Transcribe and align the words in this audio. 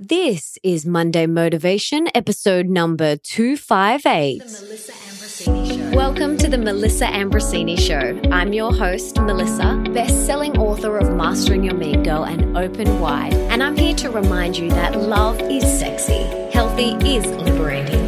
This 0.00 0.58
is 0.62 0.86
Monday 0.86 1.26
Motivation, 1.26 2.06
episode 2.14 2.66
number 2.66 3.16
258. 3.16 4.44
Welcome 5.92 6.36
to 6.36 6.46
the 6.46 6.56
Melissa 6.56 7.06
Ambrosini 7.06 7.76
Show. 7.76 8.20
I'm 8.30 8.52
your 8.52 8.72
host, 8.72 9.20
Melissa, 9.20 9.82
best 9.92 10.24
selling 10.24 10.56
author 10.56 10.98
of 10.98 11.16
Mastering 11.16 11.64
Your 11.64 11.74
Mean 11.74 12.04
Girl 12.04 12.24
and 12.24 12.56
Open 12.56 13.00
Wide. 13.00 13.34
And 13.34 13.60
I'm 13.60 13.76
here 13.76 13.96
to 13.96 14.08
remind 14.08 14.56
you 14.56 14.68
that 14.70 14.96
love 14.96 15.40
is 15.40 15.64
sexy, 15.64 16.22
healthy 16.52 16.92
is 17.04 17.26
liberating, 17.26 18.07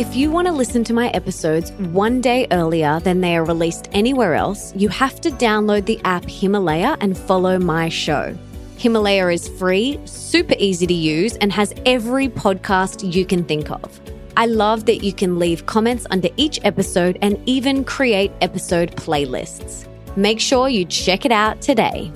If 0.00 0.16
you 0.16 0.30
want 0.30 0.46
to 0.46 0.52
listen 0.54 0.82
to 0.84 0.94
my 0.94 1.08
episodes 1.08 1.72
one 1.72 2.22
day 2.22 2.46
earlier 2.52 3.00
than 3.00 3.20
they 3.20 3.36
are 3.36 3.44
released 3.44 3.90
anywhere 3.92 4.32
else, 4.34 4.74
you 4.74 4.88
have 4.88 5.20
to 5.20 5.30
download 5.30 5.84
the 5.84 6.00
app 6.06 6.24
Himalaya 6.24 6.96
and 7.02 7.18
follow 7.18 7.58
my 7.58 7.90
show. 7.90 8.34
Himalaya 8.78 9.28
is 9.28 9.46
free, 9.46 10.00
super 10.06 10.54
easy 10.58 10.86
to 10.86 10.94
use, 10.94 11.36
and 11.36 11.52
has 11.52 11.74
every 11.84 12.30
podcast 12.30 13.12
you 13.12 13.26
can 13.26 13.44
think 13.44 13.70
of. 13.70 14.00
I 14.38 14.46
love 14.46 14.86
that 14.86 15.04
you 15.04 15.12
can 15.12 15.38
leave 15.38 15.66
comments 15.66 16.06
under 16.10 16.30
each 16.38 16.60
episode 16.64 17.18
and 17.20 17.38
even 17.46 17.84
create 17.84 18.32
episode 18.40 18.96
playlists. 18.96 19.86
Make 20.16 20.40
sure 20.40 20.70
you 20.70 20.86
check 20.86 21.26
it 21.26 21.32
out 21.32 21.60
today. 21.60 22.10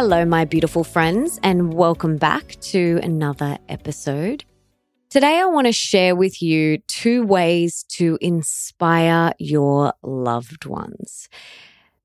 Hello, 0.00 0.24
my 0.24 0.44
beautiful 0.44 0.84
friends, 0.84 1.40
and 1.42 1.74
welcome 1.74 2.18
back 2.18 2.50
to 2.60 3.00
another 3.02 3.58
episode. 3.68 4.44
Today, 5.10 5.40
I 5.40 5.46
want 5.46 5.66
to 5.66 5.72
share 5.72 6.14
with 6.14 6.40
you 6.40 6.78
two 6.86 7.24
ways 7.24 7.82
to 7.94 8.16
inspire 8.20 9.32
your 9.40 9.92
loved 10.04 10.66
ones. 10.66 11.28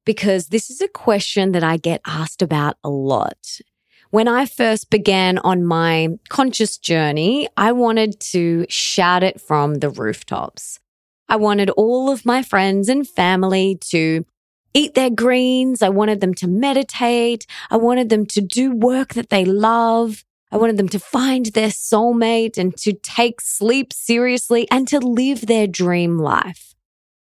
Because 0.05 0.47
this 0.47 0.71
is 0.71 0.81
a 0.81 0.87
question 0.87 1.51
that 1.51 1.63
I 1.63 1.77
get 1.77 2.01
asked 2.07 2.41
about 2.41 2.77
a 2.83 2.89
lot. 2.89 3.59
When 4.09 4.27
I 4.27 4.47
first 4.47 4.89
began 4.89 5.37
on 5.37 5.63
my 5.63 6.17
conscious 6.29 6.79
journey, 6.79 7.47
I 7.57 7.73
wanted 7.73 8.19
to 8.31 8.65
shout 8.69 9.21
it 9.21 9.39
from 9.39 9.75
the 9.75 9.91
rooftops. 9.91 10.79
I 11.29 11.35
wanted 11.35 11.69
all 11.69 12.09
of 12.09 12.25
my 12.25 12.41
friends 12.41 12.89
and 12.89 13.07
family 13.07 13.77
to 13.91 14.25
eat 14.73 14.93
their 14.93 15.09
greens. 15.09 15.81
I 15.81 15.89
wanted 15.89 16.21
them 16.21 16.33
to 16.35 16.47
meditate. 16.47 17.45
I 17.69 17.77
wanted 17.77 18.09
them 18.09 18.25
to 18.27 18.41
do 18.41 18.71
work 18.71 19.13
that 19.13 19.29
they 19.29 19.45
love. 19.45 20.23
I 20.51 20.57
wanted 20.57 20.77
them 20.77 20.89
to 20.89 20.99
find 20.99 21.47
their 21.47 21.69
soulmate 21.69 22.57
and 22.57 22.75
to 22.77 22.93
take 22.93 23.41
sleep 23.41 23.91
seriously 23.91 24.67
and 24.69 24.87
to 24.89 24.99
live 24.99 25.47
their 25.47 25.67
dream 25.67 26.19
life. 26.19 26.75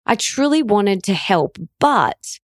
I 0.05 0.15
truly 0.15 0.63
wanted 0.63 1.03
to 1.03 1.13
help, 1.13 1.57
but 1.79 2.39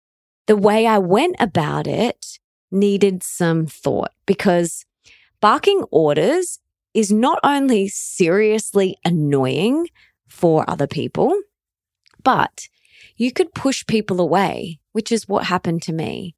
the 0.47 0.57
way 0.57 0.87
I 0.87 0.99
went 0.99 1.37
about 1.39 1.87
it 1.87 2.39
needed 2.71 3.23
some 3.23 3.67
thought 3.67 4.13
because 4.27 4.85
barking 5.41 5.85
orders 5.91 6.59
is 6.93 7.13
not 7.13 7.39
only 7.43 7.89
seriously 7.89 8.97
annoying 9.05 9.89
for 10.29 10.69
other 10.69 10.87
people, 10.87 11.41
but 12.23 12.69
you 13.17 13.33
could 13.33 13.55
push 13.55 13.87
people 13.87 14.21
away, 14.21 14.81
which 14.93 15.13
is 15.13 15.29
what 15.29 15.45
happened 15.45 15.83
to 15.83 15.93
me. 15.93 16.35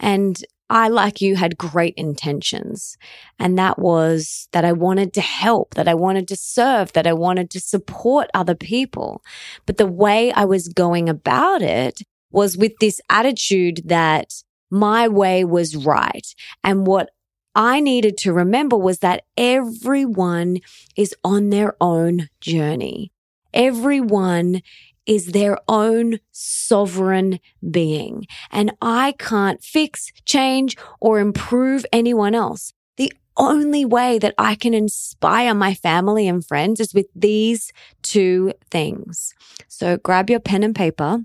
And 0.00 0.42
I, 0.70 0.88
like 0.88 1.20
you, 1.20 1.36
had 1.36 1.58
great 1.58 1.94
intentions. 1.96 2.96
And 3.38 3.58
that 3.58 3.78
was 3.78 4.48
that 4.52 4.64
I 4.64 4.72
wanted 4.72 5.12
to 5.14 5.20
help, 5.20 5.74
that 5.74 5.86
I 5.86 5.94
wanted 5.94 6.26
to 6.28 6.36
serve, 6.36 6.92
that 6.94 7.06
I 7.06 7.12
wanted 7.12 7.50
to 7.50 7.60
support 7.60 8.30
other 8.32 8.54
people. 8.54 9.22
But 9.66 9.76
the 9.76 9.86
way 9.86 10.32
I 10.32 10.46
was 10.46 10.68
going 10.68 11.10
about 11.10 11.60
it 11.60 12.00
was 12.30 12.56
with 12.56 12.72
this 12.80 13.00
attitude 13.10 13.82
that 13.84 14.32
my 14.70 15.08
way 15.08 15.44
was 15.44 15.76
right. 15.76 16.26
And 16.64 16.86
what 16.86 17.10
I 17.54 17.80
needed 17.80 18.16
to 18.18 18.32
remember 18.32 18.78
was 18.78 19.00
that 19.00 19.24
everyone 19.36 20.58
is 20.96 21.14
on 21.22 21.50
their 21.50 21.76
own 21.82 22.30
journey. 22.40 23.12
Everyone 23.52 24.62
is 25.06 25.26
their 25.28 25.58
own 25.68 26.20
sovereign 26.30 27.40
being. 27.70 28.26
And 28.50 28.72
I 28.80 29.12
can't 29.18 29.62
fix, 29.62 30.12
change, 30.24 30.76
or 31.00 31.20
improve 31.20 31.84
anyone 31.92 32.34
else. 32.34 32.72
The 32.96 33.12
only 33.36 33.84
way 33.84 34.18
that 34.18 34.34
I 34.38 34.54
can 34.54 34.74
inspire 34.74 35.54
my 35.54 35.74
family 35.74 36.28
and 36.28 36.44
friends 36.44 36.80
is 36.80 36.94
with 36.94 37.06
these 37.14 37.72
two 38.02 38.52
things. 38.70 39.34
So 39.68 39.96
grab 39.96 40.30
your 40.30 40.40
pen 40.40 40.62
and 40.62 40.74
paper. 40.74 41.24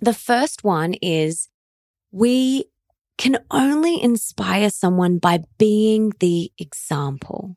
The 0.00 0.14
first 0.14 0.64
one 0.64 0.94
is 0.94 1.48
we 2.10 2.64
can 3.18 3.38
only 3.50 4.02
inspire 4.02 4.70
someone 4.70 5.18
by 5.18 5.44
being 5.58 6.12
the 6.20 6.50
example. 6.58 7.56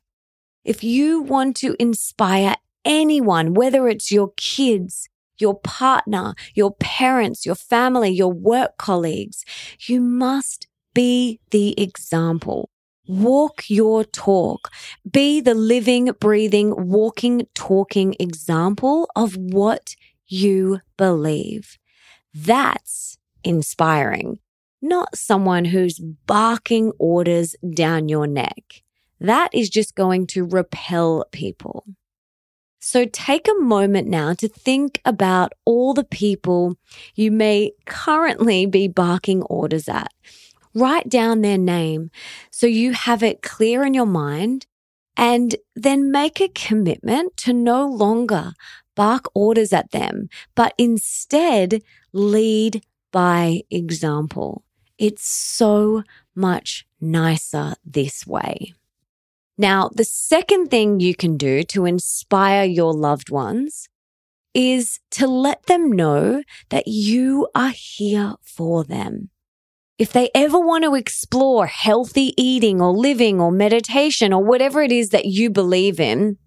If 0.65 0.83
you 0.83 1.21
want 1.21 1.55
to 1.57 1.75
inspire 1.79 2.55
anyone, 2.85 3.53
whether 3.53 3.87
it's 3.87 4.11
your 4.11 4.33
kids, 4.35 5.09
your 5.37 5.59
partner, 5.59 6.35
your 6.53 6.73
parents, 6.75 7.45
your 7.45 7.55
family, 7.55 8.09
your 8.09 8.31
work 8.31 8.77
colleagues. 8.77 9.43
You 9.87 10.01
must 10.01 10.67
be 10.93 11.39
the 11.51 11.79
example. 11.81 12.69
Walk 13.07 13.63
your 13.69 14.05
talk. 14.05 14.71
Be 15.09 15.41
the 15.41 15.53
living, 15.55 16.11
breathing, 16.19 16.73
walking, 16.89 17.47
talking 17.53 18.15
example 18.19 19.09
of 19.15 19.35
what 19.35 19.95
you 20.27 20.79
believe. 20.97 21.77
That's 22.33 23.17
inspiring, 23.43 24.39
not 24.81 25.17
someone 25.17 25.65
who's 25.65 25.99
barking 25.99 26.93
orders 26.97 27.55
down 27.73 28.07
your 28.07 28.25
neck. 28.25 28.83
That 29.19 29.49
is 29.53 29.69
just 29.69 29.95
going 29.95 30.27
to 30.27 30.45
repel 30.45 31.25
people. 31.31 31.85
So 32.85 33.05
take 33.05 33.47
a 33.47 33.63
moment 33.63 34.09
now 34.09 34.33
to 34.33 34.49
think 34.49 34.99
about 35.05 35.53
all 35.63 35.93
the 35.93 36.03
people 36.03 36.75
you 37.15 37.31
may 37.31 37.71
currently 37.85 38.65
be 38.65 38.89
barking 38.89 39.41
orders 39.43 39.87
at. 39.87 40.11
Write 40.75 41.07
down 41.07 41.39
their 41.39 41.57
name 41.57 42.11
so 42.51 42.67
you 42.67 42.91
have 42.91 43.23
it 43.23 43.41
clear 43.41 43.85
in 43.85 43.93
your 43.93 44.05
mind 44.05 44.67
and 45.15 45.55
then 45.77 46.11
make 46.11 46.41
a 46.41 46.49
commitment 46.49 47.37
to 47.37 47.53
no 47.53 47.87
longer 47.87 48.51
bark 48.95 49.27
orders 49.33 49.71
at 49.71 49.91
them, 49.91 50.27
but 50.53 50.73
instead 50.77 51.81
lead 52.11 52.83
by 53.13 53.61
example. 53.71 54.65
It's 54.97 55.25
so 55.25 56.03
much 56.35 56.85
nicer 56.99 57.75
this 57.85 58.27
way. 58.27 58.73
Now, 59.57 59.89
the 59.93 60.03
second 60.03 60.69
thing 60.69 60.99
you 60.99 61.15
can 61.15 61.37
do 61.37 61.63
to 61.63 61.85
inspire 61.85 62.63
your 62.63 62.93
loved 62.93 63.29
ones 63.29 63.87
is 64.53 64.99
to 65.11 65.27
let 65.27 65.65
them 65.67 65.91
know 65.91 66.43
that 66.69 66.87
you 66.87 67.47
are 67.55 67.73
here 67.75 68.35
for 68.41 68.83
them. 68.83 69.29
If 69.99 70.11
they 70.11 70.29
ever 70.33 70.59
want 70.59 70.83
to 70.85 70.95
explore 70.95 71.67
healthy 71.67 72.33
eating 72.35 72.81
or 72.81 72.91
living 72.91 73.39
or 73.39 73.51
meditation 73.51 74.33
or 74.33 74.43
whatever 74.43 74.81
it 74.81 74.91
is 74.91 75.09
that 75.09 75.25
you 75.25 75.49
believe 75.49 75.99
in, 75.99 76.37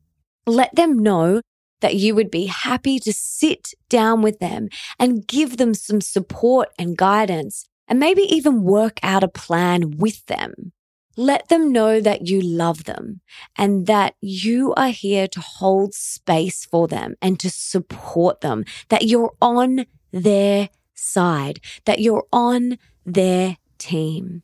let 0.47 0.75
them 0.75 0.99
know 0.99 1.41
that 1.81 1.94
you 1.94 2.14
would 2.14 2.31
be 2.31 2.47
happy 2.47 2.99
to 2.99 3.12
sit 3.12 3.73
down 3.88 4.23
with 4.23 4.41
them 4.41 4.69
and 4.99 5.26
give 5.26 5.59
them 5.59 5.75
some 5.75 6.00
support 6.00 6.70
and 6.79 6.97
guidance 6.97 7.64
and 7.87 8.00
maybe 8.00 8.23
even 8.23 8.62
work 8.62 8.99
out 9.02 9.23
a 9.23 9.29
plan 9.29 9.93
with 9.99 10.26
them. 10.26 10.73
Let 11.17 11.49
them 11.49 11.73
know 11.73 12.01
that 12.01 12.27
you 12.27 12.41
love 12.41 12.85
them 12.85 13.21
and 13.57 13.87
that 13.87 14.15
you 14.21 14.75
are 14.75 14.91
here 14.91 15.27
to 15.29 15.41
hold 15.41 15.95
space 15.95 16.67
for 16.67 16.87
them 16.87 17.15
and 17.23 17.41
to 17.41 17.51
support 17.51 18.43
them, 18.43 18.65
that 18.91 19.07
you're 19.07 19.33
on 19.41 19.87
their 20.13 20.69
side, 20.95 21.61
that 21.87 22.01
you're 22.01 22.27
on 22.33 22.79
their 23.05 23.57
team. 23.79 24.43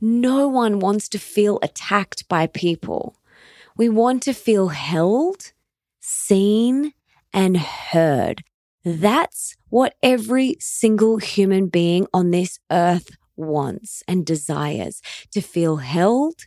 No 0.00 0.46
one 0.46 0.78
wants 0.78 1.08
to 1.10 1.18
feel 1.18 1.58
attacked 1.62 2.28
by 2.28 2.46
people. 2.46 3.16
We 3.76 3.88
want 3.88 4.22
to 4.24 4.32
feel 4.32 4.68
held, 4.68 5.52
seen, 6.00 6.92
and 7.32 7.56
heard. 7.56 8.44
That's 8.84 9.56
what 9.70 9.94
every 10.02 10.56
single 10.60 11.16
human 11.18 11.68
being 11.68 12.06
on 12.12 12.30
this 12.30 12.58
earth 12.70 13.10
wants 13.46 14.02
and 14.08 14.24
desires 14.24 15.00
to 15.32 15.40
feel 15.40 15.76
held, 15.76 16.42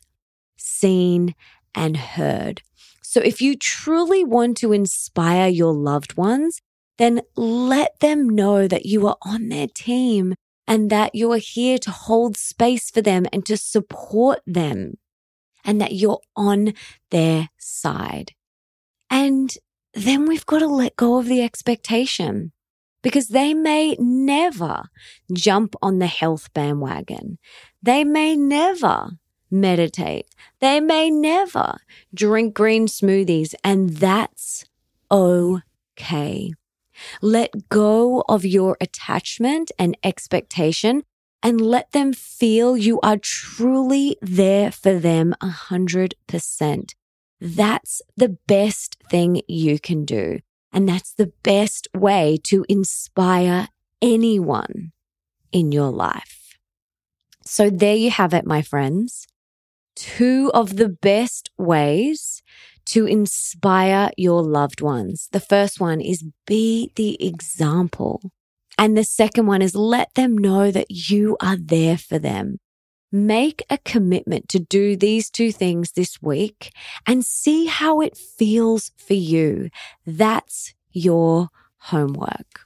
seen, 0.58 1.36
and 1.74 1.98
heard. 1.98 2.62
So 3.04 3.22
if 3.22 3.42
you 3.42 3.56
truly 3.56 4.24
want 4.24 4.58
to 4.58 4.74
inspire 4.74 5.48
your 5.48 5.74
loved 5.74 6.18
ones, 6.18 6.60
then 6.98 7.22
let 7.36 8.00
them 8.00 8.30
know 8.30 8.68
that 8.68 8.86
you 8.86 9.08
are 9.08 9.18
on 9.22 9.50
their 9.50 9.68
team 9.68 10.36
and 10.68 10.90
that 10.90 11.14
you 11.14 11.32
are 11.32 11.38
here 11.38 11.78
to 11.80 11.92
hold 11.92 12.38
space 12.38 12.90
for 12.90 13.02
them 13.02 13.26
and 13.32 13.46
to 13.46 13.58
support 13.58 14.40
them 14.46 14.96
and 15.64 15.82
that 15.82 15.94
you're 15.94 16.22
on 16.36 16.74
their 17.12 17.50
side. 17.58 18.32
And 19.10 19.56
then 19.94 20.28
we've 20.28 20.46
got 20.46 20.60
to 20.60 20.68
let 20.68 20.96
go 20.96 21.18
of 21.18 21.28
the 21.28 21.42
expectation 21.42 22.52
because 23.06 23.28
they 23.28 23.54
may 23.54 23.96
never 24.00 24.90
jump 25.32 25.76
on 25.80 26.00
the 26.00 26.08
health 26.08 26.52
bandwagon. 26.56 27.38
They 27.84 28.04
may 28.04 28.36
never 28.36 29.12
meditate. 29.52 30.26
They 30.60 30.80
may 30.80 31.12
never 31.12 31.78
drink 32.16 32.56
green 32.56 32.88
smoothies, 32.88 33.54
and 33.64 33.92
that's 33.92 34.66
okay. 35.12 36.54
Let 37.22 37.70
go 37.70 38.24
of 38.28 38.44
your 38.44 38.76
attachment 38.82 39.72
and 39.78 39.96
expectation 40.04 41.04
and 41.44 41.62
let 41.62 41.92
them 41.92 42.12
feel 42.12 42.76
you 42.76 43.00
are 43.02 43.18
truly 43.18 44.18
there 44.20 44.72
for 44.72 44.98
them 44.98 45.36
a 45.42 45.50
hundred 45.50 46.16
percent. 46.26 46.96
That's 47.40 48.02
the 48.18 48.40
best 48.48 48.98
thing 49.12 49.44
you 49.48 49.78
can 49.78 50.06
do. 50.06 50.40
And 50.76 50.90
that's 50.90 51.14
the 51.14 51.32
best 51.42 51.88
way 51.96 52.38
to 52.44 52.66
inspire 52.68 53.70
anyone 54.02 54.92
in 55.54 55.72
your 55.72 55.90
life. 55.90 56.58
So 57.46 57.70
there 57.70 57.96
you 57.96 58.12
have 58.12 58.34
it, 58.34 58.46
my 58.46 58.62
friends. 58.62 59.26
Two 59.96 60.52
of 60.54 60.76
the 60.76 60.90
best 60.90 61.50
ways 61.58 62.44
to 62.88 63.06
inspire 63.06 64.12
your 64.18 64.44
loved 64.44 64.82
ones. 64.82 65.30
The 65.32 65.40
first 65.40 65.80
one 65.80 66.02
is 66.02 66.26
be 66.46 66.92
the 66.96 67.26
example. 67.26 68.32
And 68.78 68.98
the 68.98 69.06
second 69.06 69.48
one 69.48 69.62
is 69.62 69.76
let 69.76 70.14
them 70.16 70.38
know 70.38 70.72
that 70.72 70.92
you 70.92 71.38
are 71.40 71.56
there 71.56 71.98
for 71.98 72.20
them. 72.20 72.58
Make 73.12 73.64
a 73.70 73.78
commitment 73.78 74.50
to 74.50 74.60
do 74.60 74.96
these 74.96 75.30
two 75.30 75.52
things 75.52 75.94
this 75.94 76.22
week 76.22 76.74
and 77.06 77.26
see 77.26 77.66
how 77.66 78.02
it 78.02 78.18
feels 78.18 78.92
for 78.98 79.14
you. 79.14 79.70
That's 80.06 80.74
your 80.92 81.50
homework. 81.78 82.66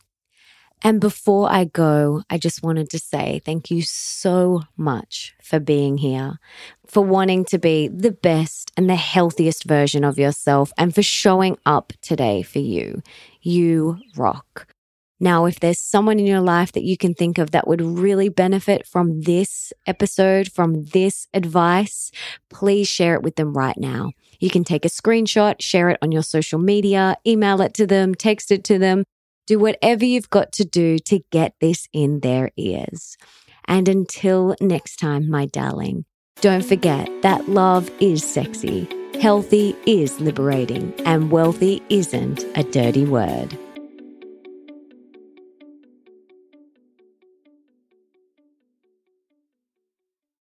And 0.82 1.02
before 1.02 1.52
I 1.52 1.66
go, 1.66 2.24
I 2.30 2.38
just 2.38 2.64
wanted 2.64 2.90
to 2.92 3.00
say 3.00 3.42
thank 3.44 3.70
you 3.70 3.82
so 3.82 4.62
much 4.78 5.36
for 5.44 5.60
being 5.60 5.98
here, 5.98 6.40
for 6.88 7.04
wanting 7.04 7.44
to 7.46 7.60
be 7.60 7.90
the 7.90 8.12
best 8.12 8.72
and 8.78 8.90
the 8.90 8.96
healthiest 8.96 9.66
version 9.66 10.06
of 10.06 10.18
yourself, 10.18 10.72
and 10.78 10.96
for 10.96 11.04
showing 11.04 11.58
up 11.66 11.92
today 12.02 12.44
for 12.44 12.60
you. 12.60 13.02
You 13.42 14.00
rock. 14.16 14.74
Now, 15.19 15.45
if 15.45 15.60
there's 15.60 15.80
someone 15.80 16.19
in 16.19 16.25
your 16.25 16.42
life 16.42 16.71
that 16.71 16.83
you 16.83 16.98
can 16.98 17.13
think 17.13 17.38
of 17.38 17.51
that 17.51 17.68
would 17.68 17.81
really 17.81 18.30
benefit 18.30 18.88
from 18.88 19.21
this 19.21 19.74
episode, 19.86 20.51
from 20.51 20.86
this 20.86 21.27
advice, 21.33 22.12
please 22.50 22.88
share 22.88 23.16
it 23.16 23.24
with 23.24 23.36
them 23.36 23.54
right 23.54 23.77
now. 23.77 24.12
You 24.39 24.50
can 24.50 24.63
take 24.63 24.86
a 24.86 24.89
screenshot, 24.89 25.62
share 25.62 25.89
it 25.89 26.00
on 26.01 26.12
your 26.12 26.24
social 26.24 26.60
media, 26.60 27.18
email 27.27 27.62
it 27.62 27.74
to 27.75 27.86
them, 27.86 28.16
text 28.16 28.51
it 28.51 28.63
to 28.66 28.80
them 28.80 29.04
do 29.50 29.57
whatever 29.57 30.06
you've 30.06 30.30
got 30.30 30.51
to 30.51 30.63
do 30.63 31.00
to 31.00 31.19
get 31.31 31.56
this 31.60 31.88
in 31.92 32.19
their 32.19 32.51
ears. 32.56 33.18
And 33.66 33.89
until 33.89 34.56
next 34.62 34.98
time, 34.98 35.27
my 35.27 35.48
darling, 35.48 36.06
don't 36.39 36.63
forget 36.63 37.10
that 37.24 37.50
love 37.50 37.89
is 38.00 38.24
sexy, 38.24 38.88
healthy 39.19 39.75
is 39.88 40.19
liberating, 40.19 40.94
and 41.04 41.31
wealthy 41.31 41.81
isn't 41.89 42.45
a 42.56 42.63
dirty 42.63 43.06
word. 43.06 43.57